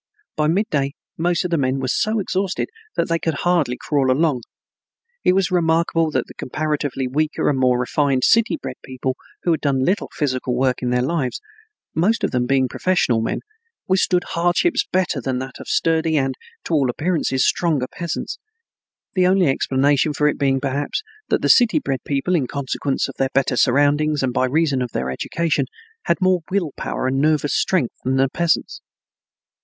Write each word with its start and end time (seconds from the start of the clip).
By 0.35 0.47
midday 0.47 0.93
most 1.15 1.45
of 1.45 1.51
the 1.51 1.59
men 1.59 1.79
were 1.79 1.87
so 1.87 2.17
exhausted 2.17 2.69
that 2.95 3.07
they 3.07 3.19
could 3.19 3.35
hardly 3.41 3.77
crawl 3.79 4.09
along. 4.09 4.41
It 5.23 5.33
was 5.33 5.51
remarkable 5.51 6.09
that 6.09 6.25
the 6.25 6.33
comparatively 6.33 7.07
weaker 7.07 7.47
and 7.47 7.59
more 7.59 7.77
refined 7.79 8.23
city 8.23 8.57
bred 8.59 8.77
people 8.83 9.15
who 9.43 9.51
had 9.51 9.61
done 9.61 9.85
little 9.85 10.09
physical 10.11 10.55
work 10.55 10.81
in 10.81 10.89
their 10.89 11.03
lives, 11.03 11.39
most 11.93 12.23
of 12.23 12.31
them 12.31 12.47
being 12.47 12.67
professional 12.67 13.21
men, 13.21 13.41
withstood 13.87 14.23
hardships 14.29 14.83
better 14.91 15.21
than 15.21 15.37
the 15.37 15.51
sturdy 15.67 16.17
and, 16.17 16.33
to 16.63 16.73
all 16.73 16.89
appearances, 16.89 17.47
stronger 17.47 17.85
peasants; 17.87 18.39
the 19.13 19.27
only 19.27 19.45
explanation 19.45 20.13
for 20.13 20.27
it 20.27 20.39
being 20.39 20.59
perhaps 20.59 21.03
that 21.29 21.43
the. 21.43 21.47
city 21.47 21.77
bred 21.77 22.03
people, 22.05 22.33
in 22.33 22.47
consequence 22.47 23.07
of 23.07 23.13
their 23.19 23.29
better 23.35 23.55
surroundings 23.55 24.23
and 24.23 24.33
by 24.33 24.47
reason 24.47 24.81
of 24.81 24.93
their 24.93 25.11
education, 25.11 25.67
had 26.05 26.17
more 26.19 26.39
will 26.49 26.71
power 26.75 27.05
and 27.05 27.21
nervous 27.21 27.53
strength 27.53 27.93
than 28.03 28.15
the 28.15 28.27
peasants. 28.27 28.81